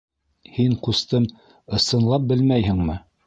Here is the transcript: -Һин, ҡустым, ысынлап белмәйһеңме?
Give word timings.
-Һин, 0.55 0.77
ҡустым, 0.87 1.27
ысынлап 1.79 2.27
белмәйһеңме? 2.33 2.97